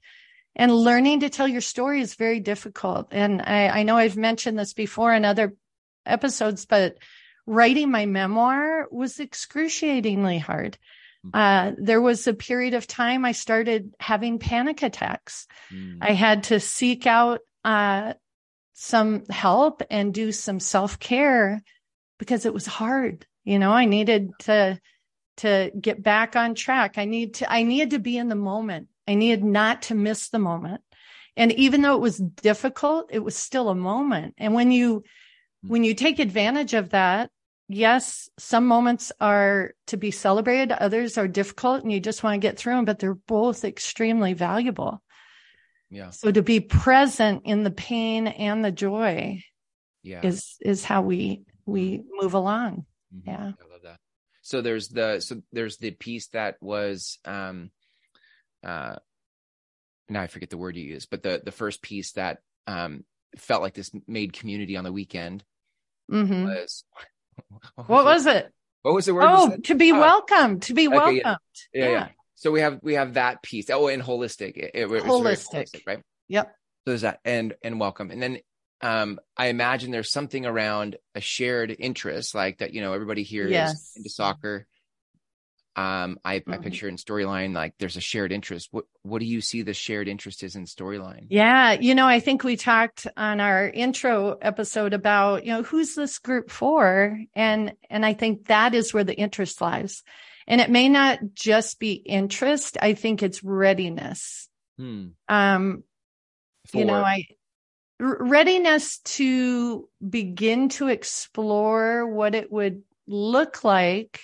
And 0.55 0.73
learning 0.75 1.21
to 1.21 1.29
tell 1.29 1.47
your 1.47 1.61
story 1.61 2.01
is 2.01 2.15
very 2.15 2.41
difficult. 2.41 3.07
And 3.11 3.41
I, 3.41 3.67
I 3.69 3.83
know 3.83 3.95
I've 3.97 4.17
mentioned 4.17 4.59
this 4.59 4.73
before 4.73 5.13
in 5.13 5.23
other 5.23 5.53
episodes, 6.05 6.65
but 6.65 6.97
writing 7.45 7.89
my 7.91 8.05
memoir 8.05 8.87
was 8.91 9.19
excruciatingly 9.19 10.39
hard. 10.39 10.77
Mhm. 11.25 11.31
Uh, 11.33 11.75
there 11.77 12.01
was 12.01 12.27
a 12.27 12.33
period 12.33 12.73
of 12.73 12.87
time 12.87 13.25
I 13.25 13.31
started 13.31 13.93
having 13.99 14.39
panic 14.39 14.81
attacks. 14.81 15.47
Mm, 15.71 15.99
I 16.01 16.13
had 16.13 16.43
to 16.45 16.59
seek 16.59 17.05
out 17.05 17.41
uh, 17.63 18.13
some 18.73 19.25
help 19.29 19.83
and 19.89 20.13
do 20.13 20.31
some 20.31 20.59
self 20.59 20.99
care 20.99 21.61
because 22.17 22.45
it 22.45 22.53
was 22.53 22.65
hard. 22.65 23.25
You 23.43 23.59
know, 23.59 23.71
I 23.71 23.85
needed 23.85 24.31
to 24.39 24.79
to 25.37 25.71
get 25.79 26.01
back 26.03 26.35
on 26.35 26.55
track. 26.55 26.97
I 26.97 27.05
need 27.05 27.35
to 27.35 27.51
I 27.51 27.63
needed 27.63 27.91
to 27.91 27.99
be 27.99 28.17
in 28.17 28.29
the 28.29 28.35
moment. 28.35 28.87
I 29.07 29.15
needed 29.15 29.43
not 29.43 29.83
to 29.83 29.95
miss 29.95 30.29
the 30.29 30.39
moment. 30.39 30.81
And 31.37 31.51
even 31.53 31.81
though 31.81 31.95
it 31.95 32.01
was 32.01 32.17
difficult, 32.17 33.09
it 33.11 33.19
was 33.19 33.35
still 33.35 33.69
a 33.69 33.75
moment. 33.75 34.35
And 34.37 34.53
when 34.53 34.71
you 34.71 35.03
when 35.63 35.83
you 35.83 35.93
take 35.93 36.19
advantage 36.19 36.73
of 36.73 36.89
that, 36.89 37.29
yes, 37.73 38.29
some 38.37 38.67
moments 38.67 39.11
are 39.19 39.73
to 39.87 39.97
be 39.97 40.11
celebrated, 40.11 40.71
others 40.71 41.17
are 41.17 41.27
difficult 41.27 41.83
and 41.83 41.91
you 41.91 41.99
just 41.99 42.23
want 42.23 42.35
to 42.35 42.47
get 42.47 42.57
through 42.57 42.75
them, 42.75 42.85
but 42.85 42.99
they're 42.99 43.15
both 43.15 43.63
extremely 43.63 44.33
valuable. 44.33 45.01
yeah, 45.89 46.09
So 46.11 46.31
to 46.31 46.41
be 46.41 46.59
present 46.59 47.43
in 47.45 47.63
the 47.63 47.71
pain 47.71 48.27
and 48.27 48.63
the 48.63 48.71
joy 48.71 49.43
yeah. 50.03 50.21
is 50.23 50.57
is 50.61 50.83
how 50.83 51.01
we 51.01 51.43
we 51.65 52.03
move 52.19 52.33
along. 52.33 52.85
Mhm. 53.13 53.27
Yeah. 53.27 53.51
I 53.59 53.71
love 53.71 53.81
that. 53.83 53.99
So 54.41 54.61
there's 54.61 54.87
the 54.89 55.19
so 55.19 55.41
there's 55.51 55.77
the 55.77 55.91
piece 55.91 56.27
that 56.29 56.55
was 56.61 57.19
um 57.25 57.71
uh 58.63 58.95
now 60.09 60.21
I 60.21 60.27
forget 60.27 60.49
the 60.49 60.57
word 60.57 60.75
you 60.75 60.83
used, 60.83 61.09
but 61.09 61.23
the 61.23 61.41
the 61.43 61.51
first 61.51 61.81
piece 61.81 62.13
that 62.13 62.39
um 62.67 63.03
felt 63.37 63.61
like 63.61 63.73
this 63.73 63.91
made 64.07 64.33
community 64.33 64.75
on 64.75 64.83
the 64.83 64.91
weekend 64.91 65.43
mm-hmm. 66.11 66.43
was 66.45 66.83
What 67.75 68.05
was 68.05 68.25
it? 68.25 68.51
what 68.83 68.93
was 68.95 69.05
the 69.05 69.13
word? 69.13 69.25
Oh, 69.27 69.55
to 69.65 69.75
be 69.75 69.91
Ah. 69.91 69.99
welcomed, 69.99 70.63
to 70.63 70.73
be 70.73 70.87
Okay, 70.87 70.95
yeah. 70.95 71.23
welcomed. 71.23 71.37
yeah, 71.73 71.89
yeah. 71.89 72.07
So 72.35 72.49
we 72.51 72.61
have 72.61 72.79
we 72.81 72.95
have 72.95 73.13
that 73.15 73.43
piece. 73.43 73.69
Oh, 73.69 73.87
and 73.87 74.01
holistic. 74.01 74.57
It, 74.57 74.71
it 74.73 74.89
was 74.89 75.03
Holistic. 75.03 75.81
right? 75.85 76.01
Yep. 76.29 76.47
So 76.47 76.91
there's 76.91 77.01
that 77.01 77.19
and 77.23 77.53
and 77.63 77.79
welcome. 77.79 78.09
And 78.09 78.21
then 78.21 78.39
um 78.81 79.19
I 79.37 79.47
imagine 79.47 79.91
there's 79.91 80.11
something 80.11 80.45
around 80.47 80.97
a 81.13 81.21
shared 81.21 81.75
interest, 81.77 82.33
like 82.33 82.57
that, 82.57 82.73
you 82.73 82.81
know, 82.81 82.93
everybody 82.93 83.21
here 83.23 83.45
is 83.45 83.51
Yes. 83.51 83.93
into 83.95 84.09
soccer. 84.09 84.65
Um 85.75 86.19
I, 86.25 86.35
I 86.35 86.57
Mhm. 86.57 86.63
picture 86.63 86.87
in 86.89 86.97
storyline 86.97 87.53
like 87.53 87.73
there's 87.79 87.95
a 87.97 88.01
shared 88.01 88.31
interest. 88.31 88.67
What 88.71 88.85
what 89.03 89.19
do 89.19 89.25
you 89.25 89.39
see 89.41 89.61
the 89.61 89.73
shared 89.73 90.07
interest 90.09 90.43
is 90.43 90.55
in 90.55 90.65
storyline? 90.65 91.27
Yeah, 91.29 91.73
you 91.73 91.95
know, 91.95 92.07
I 92.07 92.19
think 92.19 92.43
we 92.43 92.57
talked 92.57 93.07
on 93.15 93.39
our 93.39 93.69
intro 93.69 94.33
episode 94.41 94.93
about, 94.93 95.45
you 95.45 95.53
know, 95.53 95.63
who's 95.63 95.95
this 95.95 96.19
group 96.19 96.51
for? 96.51 97.17
And 97.33 97.73
and 97.89 98.05
I 98.05 98.13
think 98.13 98.47
that 98.47 98.73
is 98.75 98.93
where 98.93 99.05
the 99.05 99.15
interest 99.15 99.61
lies. 99.61 100.03
And 100.47 100.59
it 100.59 100.69
may 100.69 100.89
not 100.89 101.19
just 101.33 101.79
be 101.79 101.93
interest, 101.93 102.77
I 102.81 102.93
think 102.93 103.23
it's 103.23 103.43
readiness. 103.43 104.49
Hmm. 104.77 105.09
Um, 105.29 105.83
you 106.73 106.83
know, 106.83 106.99
For- 106.99 107.05
I 107.05 107.25
r- 108.01 108.17
readiness 108.25 108.99
to 108.99 109.87
begin 110.07 110.69
to 110.69 110.87
explore 110.87 112.07
what 112.07 112.35
it 112.35 112.51
would 112.51 112.83
look 113.07 113.63
like. 113.63 114.19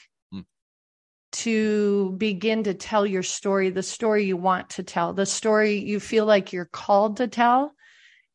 To 1.32 2.12
begin 2.18 2.64
to 2.64 2.74
tell 2.74 3.06
your 3.06 3.24
story, 3.24 3.70
the 3.70 3.84
story 3.84 4.26
you 4.26 4.38
want 4.38 4.72
to 4.72 4.84
tell, 4.84 5.14
the 5.14 5.26
story 5.26 5.80
you 5.80 6.00
feel 6.00 6.26
like 6.26 6.54
you're 6.54 6.66
called 6.66 7.18
to 7.18 7.28
tell, 7.28 7.74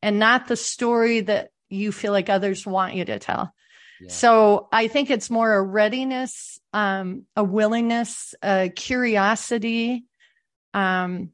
and 0.01 0.19
not 0.19 0.47
the 0.47 0.55
story 0.55 1.21
that 1.21 1.49
you 1.69 1.91
feel 1.91 2.11
like 2.11 2.29
others 2.29 2.65
want 2.65 2.95
you 2.95 3.05
to 3.05 3.19
tell. 3.19 3.53
Yeah. 4.01 4.09
So 4.09 4.67
I 4.71 4.87
think 4.87 5.09
it's 5.09 5.29
more 5.29 5.53
a 5.53 5.61
readiness, 5.61 6.59
um, 6.73 7.23
a 7.35 7.43
willingness, 7.43 8.35
a 8.43 8.69
curiosity. 8.69 10.05
Um, 10.73 11.31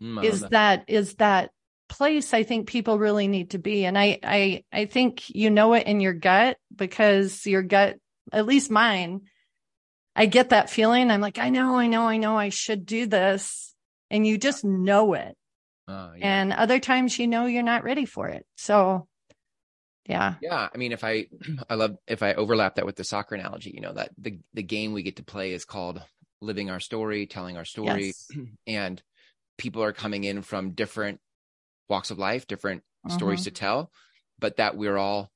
Hmm, 0.00 0.18
I 0.18 0.22
is 0.22 0.40
that 0.40 0.84
is 0.88 1.14
that 1.14 1.50
place 1.88 2.32
I 2.32 2.42
think 2.42 2.68
people 2.68 2.98
really 2.98 3.28
need 3.28 3.50
to 3.50 3.58
be. 3.58 3.84
And 3.84 3.98
I 3.98 4.18
I 4.22 4.64
I 4.72 4.86
think 4.86 5.28
you 5.28 5.50
know 5.50 5.74
it 5.74 5.86
in 5.86 6.00
your 6.00 6.14
gut 6.14 6.56
because 6.74 7.46
your 7.46 7.62
gut, 7.62 7.96
at 8.32 8.46
least 8.46 8.70
mine, 8.70 9.22
I 10.14 10.26
get 10.26 10.50
that 10.50 10.70
feeling. 10.70 11.10
I'm 11.10 11.20
like, 11.20 11.38
I 11.38 11.48
know, 11.48 11.76
I 11.76 11.86
know, 11.86 12.02
I 12.06 12.18
know 12.18 12.36
I 12.36 12.50
should 12.50 12.84
do 12.86 13.06
this. 13.06 13.74
And 14.10 14.26
you 14.26 14.36
just 14.36 14.64
know 14.64 15.14
it. 15.14 15.36
Oh, 15.88 16.12
yeah. 16.16 16.26
And 16.26 16.52
other 16.52 16.78
times 16.78 17.18
you 17.18 17.26
know 17.26 17.46
you're 17.46 17.62
not 17.62 17.84
ready 17.84 18.04
for 18.04 18.28
it. 18.28 18.46
So 18.56 19.08
yeah. 20.06 20.34
Yeah, 20.42 20.68
I 20.72 20.76
mean, 20.76 20.92
if 20.92 21.04
I, 21.04 21.26
I 21.70 21.76
love 21.76 21.96
if 22.06 22.22
I 22.22 22.34
overlap 22.34 22.74
that 22.74 22.86
with 22.86 22.96
the 22.96 23.04
soccer 23.04 23.34
analogy, 23.34 23.70
you 23.74 23.80
know, 23.80 23.92
that 23.92 24.10
the 24.18 24.38
the 24.52 24.62
game 24.62 24.92
we 24.92 25.02
get 25.02 25.16
to 25.16 25.24
play 25.24 25.52
is 25.52 25.64
called 25.64 26.02
living 26.40 26.70
our 26.70 26.80
story, 26.80 27.26
telling 27.26 27.56
our 27.56 27.64
story, 27.64 28.06
Yes. 28.06 28.28
and 28.66 29.02
people 29.58 29.82
are 29.82 29.92
coming 29.92 30.24
in 30.24 30.42
from 30.42 30.72
different 30.72 31.20
walks 31.88 32.10
of 32.10 32.18
life, 32.18 32.46
different 32.46 32.82
stories 33.08 33.40
Mhm. 33.40 33.44
to 33.44 33.50
tell, 33.52 33.92
but 34.38 34.56
that 34.56 34.76
we're 34.76 34.96
all 34.96 35.30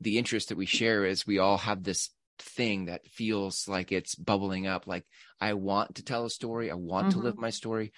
the 0.00 0.18
interest 0.18 0.48
that 0.48 0.58
we 0.58 0.66
share 0.66 1.04
is 1.04 1.26
we 1.26 1.38
all 1.38 1.58
have 1.58 1.82
this 1.82 2.10
thing 2.38 2.86
that 2.86 3.06
feels 3.06 3.68
like 3.68 3.92
it's 3.92 4.14
bubbling 4.14 4.66
up, 4.66 4.86
like 4.86 5.06
I 5.40 5.54
want 5.54 5.96
to 5.96 6.04
tell 6.04 6.24
a 6.24 6.30
story, 6.30 6.70
I 6.70 6.74
want 6.74 7.12
to 7.12 7.18
Mhm. 7.18 7.22
live 7.24 7.38
my 7.38 7.50
story, 7.50 7.92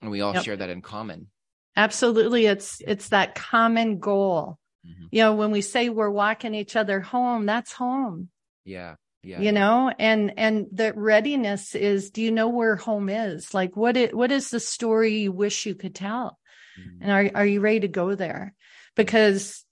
and 0.00 0.10
we 0.10 0.20
all 0.20 0.34
Yep. 0.34 0.44
share 0.44 0.56
that 0.56 0.70
in 0.70 0.82
common. 0.82 1.30
Absolutely. 1.76 2.46
It's 2.46 2.80
it's 2.86 3.08
that 3.08 3.34
common 3.34 3.98
goal. 3.98 4.58
Mhm. 4.86 5.08
You 5.10 5.22
know, 5.22 5.34
when 5.34 5.50
we 5.50 5.60
say 5.60 5.88
we're 5.88 6.10
walking 6.10 6.54
each 6.54 6.76
other 6.76 7.00
home, 7.00 7.46
that's 7.46 7.72
home. 7.72 8.30
Yeah, 8.64 8.96
yeah, 9.22 9.40
you 9.40 9.52
know 9.52 9.92
and 9.98 10.32
and 10.38 10.66
the 10.72 10.92
readiness 10.94 11.74
is 11.74 12.10
do 12.10 12.22
you 12.22 12.30
know 12.30 12.48
where 12.48 12.76
home 12.76 13.08
is 13.08 13.52
like 13.52 13.76
what 13.76 13.96
it 13.96 14.14
what 14.14 14.30
is 14.32 14.50
the 14.50 14.60
story 14.60 15.18
you 15.18 15.32
wish 15.32 15.66
you 15.66 15.74
could 15.74 15.94
tell 15.94 16.38
Mhm. 16.78 16.98
and 17.02 17.10
are 17.10 17.30
are 17.40 17.46
you 17.46 17.60
ready 17.60 17.80
to 17.80 17.88
go 17.88 18.14
there 18.14 18.54
because 18.96 19.64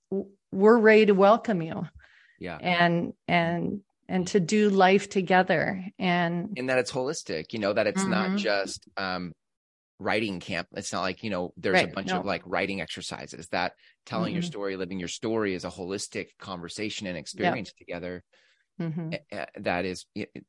we're 0.50 0.76
ready 0.78 1.06
to 1.06 1.12
welcome 1.14 1.62
you 1.62 1.86
yeah. 2.38 2.58
and 2.58 3.14
and 3.26 3.80
and 4.12 4.26
to 4.28 4.40
do 4.40 4.68
life 4.70 5.08
together 5.08 5.84
and 5.98 6.52
in 6.56 6.66
that 6.66 6.78
it's 6.78 6.92
holistic 6.92 7.52
you 7.52 7.58
know 7.58 7.72
that 7.72 7.86
it's 7.86 8.06
not 8.06 8.30
Mhm. 8.30 8.36
just 8.36 8.86
um 8.96 9.32
writing 9.98 10.40
camp 10.40 10.68
it's 10.74 10.92
not 10.92 11.02
like 11.02 11.22
you 11.22 11.30
know 11.30 11.52
there's 11.56 11.80
Right, 11.80 11.90
a 11.90 11.94
bunch 11.94 12.12
no. 12.12 12.20
of 12.20 12.24
like 12.26 12.42
writing 12.44 12.80
exercises 12.80 13.48
that 13.48 13.72
telling 14.04 14.34
your 14.34 14.42
Mhm. 14.42 14.52
story 14.52 14.76
living 14.76 14.98
your 14.98 15.08
story 15.08 15.54
is 15.54 15.64
a 15.64 15.70
holistic 15.70 16.28
conversation 16.38 17.06
and 17.06 17.16
experience 17.16 17.72
together 17.72 18.22
Mhm. 18.78 19.12
eh, 19.12 19.18
eh, 19.30 19.46
that 19.60 19.84
is 19.84 20.06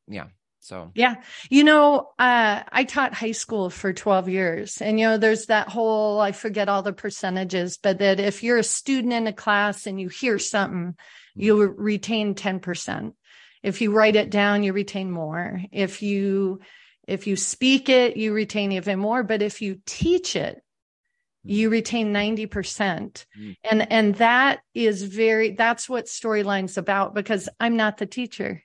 yeah 0.08 0.27
so 0.60 0.91
Yeah. 0.96 1.24
You 1.50 1.63
know, 1.63 2.12
uh, 2.20 2.62
I 2.72 2.84
taught 2.84 3.15
high 3.15 3.32
school 3.32 3.72
for 3.72 3.93
12 3.93 4.29
years 4.29 4.79
and, 4.79 5.00
you 5.00 5.08
know, 5.08 5.17
there's 5.17 5.48
that 5.48 5.70
whole, 5.70 6.20
I 6.20 6.32
forget 6.34 6.70
all 6.70 6.84
the 6.84 6.93
percentages, 6.93 7.79
but 7.82 7.98
that 7.98 8.20
if 8.20 8.43
you're 8.43 8.60
a 8.60 8.63
student 8.63 9.12
in 9.13 9.25
a 9.25 9.34
class 9.34 9.88
and 9.88 10.00
you 10.00 10.08
hear 10.10 10.38
something, 10.38 10.96
you 11.36 11.63
retain 11.65 12.36
10%. 12.36 13.15
If 13.63 13.82
you 13.82 13.91
write 13.91 14.15
it 14.15 14.29
down, 14.29 14.63
you 14.63 14.74
retain 14.74 15.10
more. 15.10 15.62
If 15.72 16.01
you, 16.01 16.60
if 17.08 17.27
you 17.27 17.36
speak 17.36 17.89
it, 17.89 18.17
you 18.17 18.34
retain 18.34 18.74
even 18.74 19.00
more. 19.00 19.24
But 19.24 19.41
if 19.41 19.62
you 19.62 19.79
teach 19.86 20.36
it, 20.36 20.62
you 21.43 21.70
retain 21.70 22.13
90%. 22.13 23.25
Mm. 23.38 23.55
And, 23.63 23.91
and 23.91 24.15
that 24.15 24.60
is 24.74 25.03
very, 25.03 25.51
that's 25.51 25.89
what 25.89 26.05
storyline's 26.05 26.77
about 26.77 27.13
because 27.15 27.50
I'm 27.60 27.77
not 27.77 27.98
the 27.98 28.05
teacher. 28.05 28.63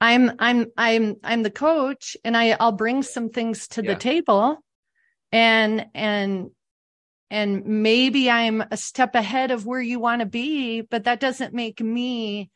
I'm 0.00 0.32
I'm 0.38 0.66
I'm 0.76 1.16
I'm 1.24 1.42
the 1.42 1.50
coach 1.50 2.16
and 2.24 2.36
I 2.36 2.56
I'll 2.60 2.72
bring 2.72 3.02
some 3.02 3.30
things 3.30 3.68
to 3.68 3.82
Yeah. 3.82 3.94
the 3.94 3.98
table 3.98 4.58
and 5.32 5.86
and 5.94 6.50
and 7.30 7.64
maybe 7.64 8.30
I'm 8.30 8.62
a 8.70 8.76
step 8.76 9.14
ahead 9.14 9.50
of 9.50 9.64
where 9.64 9.80
you 9.80 9.98
want 9.98 10.20
to 10.20 10.26
be 10.26 10.82
but 10.82 11.04
that 11.04 11.20
doesn't 11.20 11.54
make 11.54 11.80
me 11.80 12.50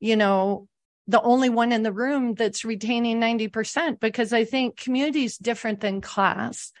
you 0.00 0.16
know 0.16 0.68
the 1.08 1.20
only 1.22 1.48
one 1.48 1.72
in 1.72 1.82
the 1.82 1.92
room 1.92 2.34
that's 2.34 2.64
retaining 2.64 3.20
90% 3.20 4.00
because 4.00 4.32
I 4.32 4.44
think 4.44 4.76
community 4.76 5.24
is 5.24 5.36
different 5.38 5.80
than 5.80 6.00
class. 6.00 6.72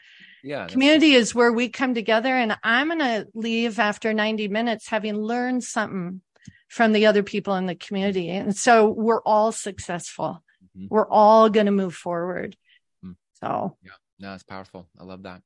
yeah 0.42 0.66
Community 0.66 1.12
is 1.14 1.34
where 1.34 1.52
we 1.52 1.68
come 1.68 1.94
together 1.94 2.34
and 2.34 2.56
I'm 2.62 2.88
going 2.88 2.98
to 3.00 3.28
leave 3.34 3.78
after 3.78 4.12
90 4.12 4.48
minutes 4.48 4.88
having 4.88 5.16
learned 5.16 5.62
something 5.64 6.20
from 6.68 6.92
the 6.92 7.06
other 7.06 7.22
people 7.22 7.54
in 7.54 7.66
the 7.66 7.76
community. 7.76 8.28
And 8.30 8.56
so 8.56 8.88
we're 8.88 9.22
all 9.22 9.52
successful. 9.52 10.42
Mhm. 10.76 10.88
We're 10.90 11.08
all 11.08 11.48
going 11.48 11.66
to 11.66 11.72
move 11.72 11.94
forward. 11.94 12.56
Mm. 13.04 13.14
So 13.40 13.76
no 14.18 14.32
it's 14.32 14.42
powerful 14.44 14.88
i 14.98 15.04
love 15.04 15.24
that 15.24 15.42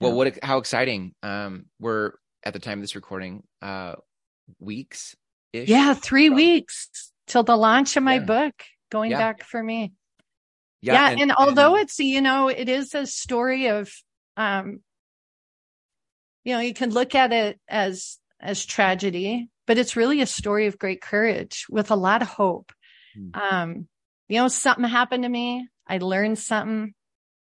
well 0.00 0.10
Yeah. 0.12 0.16
what 0.16 0.38
how 0.42 0.56
exciting 0.56 1.14
um 1.22 1.66
we're 1.78 2.12
at 2.42 2.54
the 2.54 2.58
time 2.58 2.78
of 2.78 2.82
this 2.82 2.94
recording 2.96 3.42
uh 3.60 3.96
weeks 4.58 5.14
ish 5.52 5.68
yeah, 5.68 5.92
three 5.92 6.30
weeks 6.30 7.12
till 7.26 7.42
the 7.42 7.56
launch 7.56 7.96
of 7.96 8.02
my 8.02 8.14
Yeah. 8.14 8.20
book 8.24 8.54
going 8.90 9.10
Yeah. 9.10 9.18
back 9.18 9.44
for 9.44 9.62
me. 9.62 9.92
Yeah. 10.82 11.10
and, 11.10 11.32
although 11.32 11.76
it's, 11.76 11.98
you 11.98 12.20
know, 12.20 12.48
it 12.48 12.68
is 12.68 12.94
a 12.94 13.06
story 13.06 13.66
of, 13.68 13.92
um, 14.36 14.80
you 16.44 16.54
know, 16.54 16.60
you 16.60 16.74
can 16.74 16.90
look 16.90 17.14
at 17.16 17.32
it 17.32 17.58
as, 17.68 18.18
as 18.38 18.64
tragedy, 18.64 19.48
but 19.66 19.78
it's 19.78 19.96
really 19.96 20.20
a 20.20 20.26
story 20.26 20.66
of 20.66 20.78
great 20.78 21.00
courage 21.00 21.66
with 21.68 21.90
a 21.90 21.96
lot 21.96 22.22
of 22.22 22.28
hope. 22.28 22.72
Hmm. 23.14 23.30
Um, 23.34 23.88
you 24.28 24.38
know, 24.38 24.46
something 24.48 24.84
happened 24.84 25.24
to 25.24 25.28
me. 25.28 25.68
I 25.88 25.98
learned 25.98 26.38
something 26.38 26.94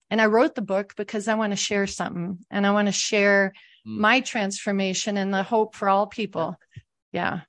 and 0.09 0.21
I 0.21 0.25
wrote 0.25 0.55
the 0.55 0.61
book 0.63 0.95
because 0.95 1.27
I 1.27 1.35
want 1.35 1.51
to 1.51 1.57
share 1.57 1.85
something 1.87 2.39
and 2.49 2.65
I 2.65 2.71
want 2.71 2.87
to 2.87 2.91
share 2.91 3.53
Hmm. 3.85 4.01
my 4.01 4.21
transformation 4.21 5.17
and 5.17 5.31
the 5.31 5.43
hope 5.43 5.75
for 5.75 5.87
all 5.87 6.07
people. 6.07 6.55
Yeah. 7.11 7.41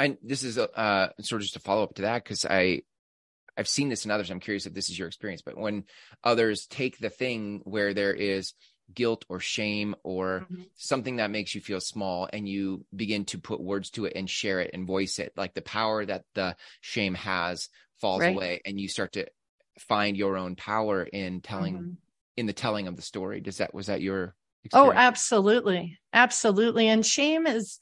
I 0.00 0.16
this 0.22 0.42
is 0.42 0.58
uh 0.58 1.08
sort 1.20 1.42
of 1.42 1.46
just 1.46 1.56
a 1.56 1.60
follow 1.60 1.82
up 1.82 1.94
to 1.96 2.02
that 2.02 2.24
because 2.24 2.44
I 2.44 2.82
I've 3.56 3.68
seen 3.68 3.88
this 3.88 4.04
in 4.04 4.10
others. 4.10 4.30
I'm 4.30 4.40
curious 4.40 4.66
if 4.66 4.74
this 4.74 4.88
is 4.88 4.98
your 4.98 5.08
experience, 5.08 5.42
but 5.42 5.56
when 5.58 5.84
others 6.24 6.66
take 6.66 6.98
the 6.98 7.10
thing 7.10 7.60
where 7.64 7.92
there 7.92 8.14
is 8.14 8.54
guilt 8.94 9.24
or 9.28 9.40
shame 9.40 9.96
or 10.04 10.46
Mhm. 10.50 10.66
something 10.76 11.16
that 11.16 11.30
makes 11.30 11.54
you 11.54 11.60
feel 11.60 11.80
small 11.80 12.28
and 12.32 12.48
you 12.48 12.86
begin 12.94 13.24
to 13.26 13.38
put 13.38 13.60
words 13.60 13.90
to 13.90 14.04
it 14.06 14.14
and 14.16 14.30
share 14.30 14.60
it 14.60 14.70
and 14.72 14.86
voice 14.86 15.18
it, 15.18 15.32
like 15.36 15.54
the 15.54 15.62
power 15.62 16.06
that 16.06 16.24
the 16.34 16.56
shame 16.80 17.14
has 17.14 17.68
falls 18.00 18.20
Right. 18.20 18.36
away 18.36 18.60
and 18.64 18.80
you 18.80 18.88
start 18.88 19.12
to 19.12 19.26
find 19.80 20.16
your 20.16 20.36
own 20.36 20.54
power 20.56 21.02
in 21.02 21.40
telling 21.40 21.74
Mhm. 21.74 21.96
in 22.36 22.46
the 22.46 22.52
telling 22.52 22.86
of 22.86 22.94
the 22.96 23.02
story. 23.02 23.40
Does 23.40 23.58
that 23.58 23.74
was 23.74 23.88
that 23.88 24.00
your 24.00 24.36
experience? 24.64 24.94
Oh, 24.96 25.00
absolutely. 25.00 25.98
Absolutely. 26.12 26.88
And 26.88 27.04
shame 27.04 27.46
is 27.46 27.78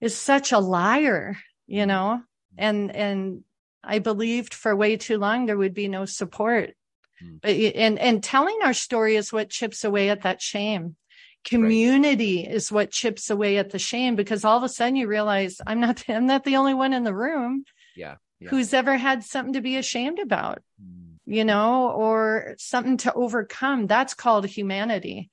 is 0.00 0.16
such 0.16 0.52
a 0.52 0.58
liar, 0.58 1.36
you 1.66 1.84
Mhm. 1.84 1.88
know? 1.88 2.22
And 2.56 2.94
and 2.94 3.44
I 3.82 3.98
believed 3.98 4.54
for 4.54 4.74
way 4.76 4.96
too 4.96 5.18
long 5.18 5.46
there 5.46 5.56
would 5.56 5.74
be 5.74 5.88
no 5.88 6.04
support. 6.04 6.74
Mm. 7.22 7.40
But 7.40 7.50
and 7.50 7.98
and 7.98 8.22
telling 8.22 8.58
our 8.62 8.74
story 8.74 9.16
is 9.16 9.32
what 9.32 9.50
chips 9.50 9.84
away 9.84 10.10
at 10.10 10.22
that 10.22 10.42
shame. 10.42 10.96
Community 11.44 12.44
right. 12.44 12.54
is 12.54 12.70
what 12.70 12.90
chips 12.90 13.30
away 13.30 13.56
at 13.56 13.70
the 13.70 13.78
shame 13.78 14.14
because 14.14 14.44
all 14.44 14.58
of 14.58 14.62
a 14.62 14.68
sudden 14.68 14.96
you 14.96 15.06
realize 15.06 15.60
I'm 15.66 15.80
not 15.80 16.04
I'm 16.08 16.26
not 16.26 16.44
the 16.44 16.56
only 16.56 16.74
one 16.74 16.92
in 16.92 17.04
the 17.04 17.14
room. 17.14 17.64
Yeah. 17.96 18.16
yeah. 18.40 18.50
Who's 18.50 18.74
ever 18.74 18.96
had 18.96 19.24
something 19.24 19.54
to 19.54 19.62
be 19.62 19.76
ashamed 19.76 20.18
about, 20.18 20.62
mm. 20.82 21.16
you 21.24 21.44
know, 21.44 21.90
or 21.90 22.56
something 22.58 22.98
to 22.98 23.12
overcome. 23.14 23.86
That's 23.86 24.14
called 24.14 24.46
humanity. 24.46 25.30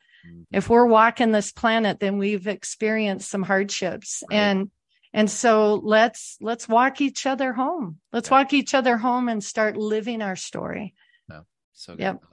If 0.52 0.70
we're 0.70 0.86
walking 0.86 1.32
this 1.32 1.52
planet, 1.52 2.00
then 2.00 2.18
we've 2.18 2.48
experienced 2.48 3.30
some 3.30 3.44
hardships 3.44 4.24
right. 4.30 4.38
and 4.38 4.72
and 5.14 5.32
so 5.32 5.76
let's 5.76 6.38
let's 6.42 6.68
walk 6.68 7.02
each 7.02 7.26
other 7.26 7.54
home. 7.54 8.00
Let's 8.12 8.30
yeah. 8.30 8.38
walk 8.38 8.54
each 8.54 8.74
other 8.74 8.98
home 8.98 9.30
and 9.30 9.44
start 9.44 9.78
living 9.78 10.22
our 10.22 10.36
story. 10.36 10.94
No, 11.28 11.44
so 11.74 11.94
good. 11.94 12.02
Yep. 12.02 12.24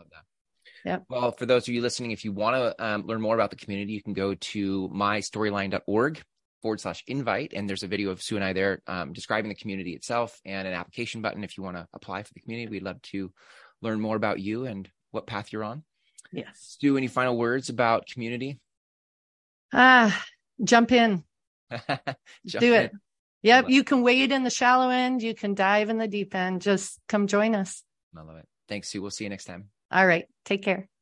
Yeah. 0.84 0.98
Well, 1.08 1.32
for 1.32 1.46
those 1.46 1.66
of 1.66 1.74
you 1.74 1.80
listening, 1.80 2.10
if 2.10 2.24
you 2.24 2.32
want 2.32 2.56
to 2.56 2.84
um, 2.84 3.06
learn 3.06 3.20
more 3.20 3.34
about 3.34 3.50
the 3.50 3.56
community, 3.56 3.94
you 3.94 4.02
can 4.02 4.12
go 4.12 4.34
to 4.34 4.88
mystoryline.org 4.90 6.22
forward 6.60 6.80
slash 6.80 7.02
invite. 7.06 7.52
And 7.54 7.68
there's 7.68 7.82
a 7.82 7.88
video 7.88 8.10
of 8.10 8.22
Sue 8.22 8.36
and 8.36 8.44
I 8.44 8.52
there 8.52 8.82
um, 8.86 9.12
describing 9.12 9.48
the 9.48 9.54
community 9.54 9.92
itself 9.92 10.38
and 10.44 10.68
an 10.68 10.74
application 10.74 11.22
button 11.22 11.42
if 11.42 11.56
you 11.56 11.64
want 11.64 11.78
to 11.78 11.88
apply 11.94 12.22
for 12.22 12.34
the 12.34 12.40
community. 12.40 12.70
We'd 12.70 12.82
love 12.82 13.00
to 13.02 13.32
learn 13.80 14.00
more 14.00 14.16
about 14.16 14.40
you 14.40 14.66
and 14.66 14.88
what 15.10 15.26
path 15.26 15.52
you're 15.52 15.64
on. 15.64 15.84
Yes. 16.36 16.76
Do 16.80 16.96
any 16.96 17.06
final 17.06 17.36
words 17.36 17.68
about 17.68 18.06
community? 18.06 18.58
Ah, 19.72 20.24
jump 20.62 20.92
in. 20.92 21.24
jump 21.70 22.60
Do 22.60 22.74
it. 22.74 22.92
In. 22.92 23.00
Yep. 23.42 23.68
You 23.68 23.84
can 23.84 24.02
wade 24.02 24.32
in 24.32 24.42
the 24.42 24.50
shallow 24.50 24.88
end. 24.88 25.22
You 25.22 25.34
can 25.34 25.54
dive 25.54 25.90
in 25.90 25.98
the 25.98 26.08
deep 26.08 26.34
end. 26.34 26.62
Just 26.62 26.98
come 27.08 27.26
join 27.26 27.54
us. 27.54 27.82
I 28.16 28.22
love 28.22 28.36
it. 28.36 28.46
Thanks, 28.68 28.88
Sue. 28.88 29.02
We'll 29.02 29.10
see 29.10 29.24
you 29.24 29.30
next 29.30 29.44
time. 29.44 29.68
All 29.90 30.06
right. 30.06 30.26
Take 30.44 30.62
care. 30.62 30.88